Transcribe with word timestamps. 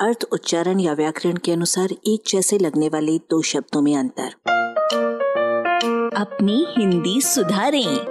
अर्थ, 0.00 0.24
उच्चारण 0.32 0.80
या 0.80 0.92
व्याकरण 0.92 1.36
के 1.36 1.52
अनुसार 1.52 1.88
एक 1.92 2.22
जैसे 2.28 2.58
लगने 2.58 2.88
वाले 2.88 3.18
दो 3.18 3.42
शब्दों 3.42 3.82
में 3.82 3.96
अंतर। 3.96 4.32
अपनी 6.16 6.66
हिंदी 6.78 7.20
सुधारें। 7.20 8.06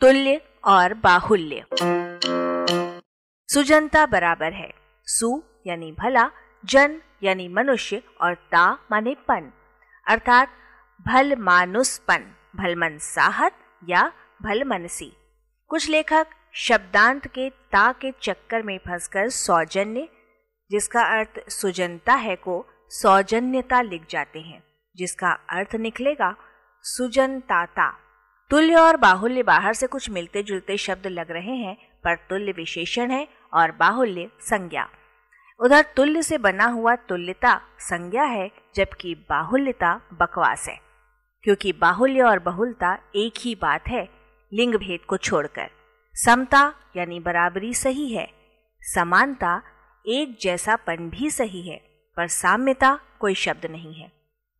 तुल्य 0.00 0.40
और 0.64 0.94
बाहुल्य। 0.94 1.64
सुजनता 3.54 4.06
बराबर 4.06 4.52
है। 4.52 4.74
सु 5.04 5.42
यानी 5.66 5.92
भला, 5.92 6.30
जन 6.64 7.00
यानी 7.22 7.48
मनुष्य 7.48 8.02
और 8.20 8.34
ता 8.34 8.72
माने 8.90 9.14
पन। 9.14 9.52
अर्थात, 10.08 10.48
भल 11.08 11.36
मानुसपन 11.36 12.34
भलमन 12.56 12.98
साहत 12.98 13.52
या 13.88 14.12
भल 14.42 14.64
मनसी। 14.64 15.12
कुछ 15.68 15.88
लेखक 15.88 16.26
शब्दांत 16.54 17.26
के 17.26 17.50
ता 17.50 17.92
के 17.92 18.12
चक्कर 18.22 18.62
में 18.62 18.78
फंसकर 18.78 19.28
सौजन्य 19.28 20.08
जिसका 20.70 21.02
अर्थ 21.02 21.50
सुजनता 21.50 22.14
है 22.14 22.36
को 22.36 22.66
सौजन्यता 22.88 23.80
लिख 23.80 24.06
जाते 24.10 24.40
हैं। 24.40 24.64
जिसका 24.96 25.30
अर्थ 25.30 25.74
निकलेगा 25.74 26.36
सुजनताता। 26.82 27.96
तुल्य 28.50 28.74
और 28.74 28.96
बाहुल्य 28.96 29.42
बाहर 29.42 29.74
से 29.74 29.86
कुछ 29.86 30.10
मिलते 30.10 30.42
जुलते 30.42 30.76
शब्द 30.76 31.06
लग 31.06 31.30
रहे 31.30 31.56
हैं, 31.56 32.00
पर 32.04 32.14
तुल्य 32.14 32.52
विशेषण 32.52 33.10
है 33.10 33.28
और 33.54 33.72
बाहुल्य 33.72 34.30
संज्ञा। 34.40 34.88
उधर 35.60 35.82
तुल्य 35.96 36.22
से 36.22 36.38
बना 36.38 36.64
हुआ 36.64 36.94
तुल्यता 36.94 37.60
संज्ञा 37.78 38.22
है, 38.22 38.50
जबकि 38.74 39.14
बाहुल्यता 39.14 40.00
बकवास 40.12 40.68
है। 40.68 40.80
क्योंकि 41.42 41.72
बाहुल्य 41.72 42.22
और 42.22 42.38
बहुलता 42.38 42.98
एक 43.14 43.34
ही 43.40 43.54
बात 43.54 43.88
है 43.88 44.08
लिंग 44.52 44.74
भेद 44.74 45.00
को 45.00 45.16
छोड़कर। 45.16 45.70
समता 46.14 46.74
यानी 46.96 47.20
बराबरी 47.20 47.74
सही 47.74 48.14
है, 48.14 48.30
समानता 48.80 49.62
एक 50.06 50.38
जैसापन 50.40 51.08
भी 51.10 51.30
सही 51.30 51.68
है, 51.68 51.76
पर 52.16 52.26
साम्यता 52.26 52.98
कोई 53.20 53.34
शब्द 53.34 53.66
नहीं 53.66 53.94
है, 53.94 54.12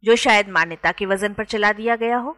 जो 0.04 0.16
शायद 0.16 0.48
मान्यता 0.48 0.92
के 0.92 1.06
वज़न 1.06 1.34
पर 1.34 1.44
चला 1.44 1.72
दिया 1.72 1.97
गया 1.97 2.16
हो। 2.16 2.36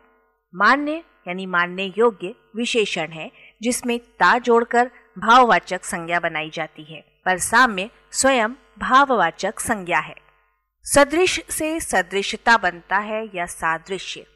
मान्य, 0.54 1.04
यानी 1.28 1.46
मानने 1.46 1.92
योग्य, 1.98 2.34
विशेषण 2.56 3.08
है, 3.08 3.30
जिसमें 3.62 3.98
ता 3.98 4.38
जोड़कर 4.38 4.90
भाववाचक 5.18 5.84
संज्ञा 5.84 6.20
बनाई 6.20 6.50
जाती 6.50 6.84
है, 6.84 7.00
पर 7.24 7.38
साम्य 7.38 7.90
स्वयं 8.10 8.52
भाववाचक 8.78 9.60
संज्ञा 9.60 9.98
है। 9.98 10.14
सदृश 10.84 11.40
से 11.48 11.80
सदृशता 11.80 12.56
बनता 12.56 12.98
है 12.98 13.24
या 13.34 13.46
सादृश्य? 13.46 14.26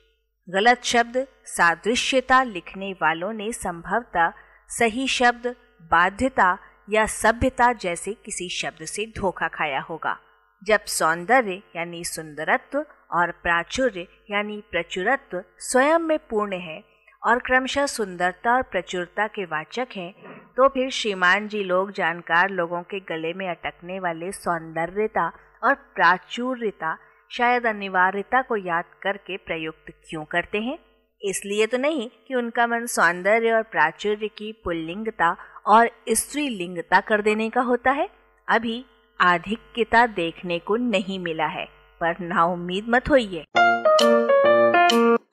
गलत 0.49 0.85
शब्द 0.85 1.27
सादृश्यता 1.45 2.43
लिखने 2.43 2.93
वालों 2.93 3.33
ने 3.33 3.53
संभवतः 3.53 4.33
सही 4.69 5.07
शब्द, 5.09 5.47
बाध्यता 5.83 6.59
या 6.89 7.07
सभ्यता 7.07 7.73
जैसे 7.73 8.13
किसी 8.25 8.49
शब्द 8.49 8.85
से 8.85 9.07
धोखा 9.17 9.49
खाया 9.49 9.81
होगा। 9.81 10.17
जब 10.63 10.85
सौंदर्य 10.85 11.63
यानी 11.77 12.05
सुंदरत्व 12.05 12.85
और 13.11 13.31
प्राचुर्य 13.43 14.07
यानी 14.31 14.63
प्रचुरत्व 14.71 15.43
स्वयं 15.59 15.99
में 15.99 16.19
पूर्ण 16.19 16.59
है 16.59 16.83
और 17.23 17.39
क्रमशः 17.39 17.87
सुंदरता 17.87 18.55
और 18.55 18.63
प्रचुरता 18.63 19.27
के 19.27 19.45
वाचक 19.45 19.89
हैं 19.97 20.13
तो 20.57 20.69
फिर 20.69 20.91
श्रीमान 20.91 21.49
जी 21.49 21.63
लोग 21.65 21.93
जानकार 21.93 22.51
लोगों 22.51 22.83
के 22.83 23.01
गले 23.01 23.33
में 23.35 23.49
अटकने 23.49 23.99
वाले 24.01 24.33
सौंदर्यता 24.33 25.27
और 25.63 25.75
प्राचुर्यता 25.95 26.97
शायद 27.31 27.67
अनिवार्यता 27.67 28.43
को 28.43 28.57
याद 28.57 28.85
करके 29.03 29.37
प्रयुक्त 29.37 29.93
क्यों 30.09 30.25
करते 30.25 30.59
हैं? 30.59 30.79
इसलिए 31.23 31.67
तो 31.67 31.79
नहीं 31.79 32.11
कि 32.29 32.35
उनका 32.35 32.67
मन 32.67 32.87
सौंदर्य 32.87 33.53
और 33.53 33.63
प्राचुर्य 33.63 34.29
की 34.29 34.53
पुल्लिंगता 34.65 35.37
और 35.67 35.91
स्त्रीलिंगता 36.11 37.01
कर 37.01 37.23
देने 37.23 37.51
का 37.51 37.61
होता 37.61 37.91
है। 37.91 38.09
अभी 38.49 38.85
आधिक्यता 39.21 40.07
देखने 40.07 40.59
को 40.59 40.77
नहीं 40.77 41.19
मिला 41.19 41.47
है, 41.47 41.67
पर 42.01 42.15
ना 42.21 42.45
उम्मीद 42.45 42.87
मत 42.89 43.09
होइए। 43.11 43.45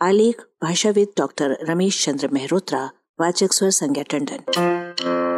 आलेख, 0.02 0.42
भाषाविद 0.64 1.08
डॉक्टर 1.17 1.58
रमेश 1.70 2.06
चंद्र 2.06 2.28
मेहरोत्रा, 2.28 2.90
वाचक 3.22 3.53
स्वर 3.53 3.69
संज्ञा 3.69 4.03
टंडन। 4.03 4.44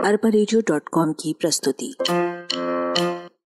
अरबा 0.05 1.11
की 1.11 1.35
प्रस्तुति। 1.39 1.95